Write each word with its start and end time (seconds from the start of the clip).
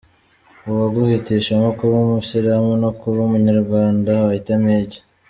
‘uwaguhitishamo 0.69 1.69
kuba 1.79 1.95
umusilamu 2.05 2.71
no 2.81 2.89
kuba 2.99 3.19
umunyarwanda 3.27 4.11
wahitamo 4.25 4.69
iki? 4.83 4.99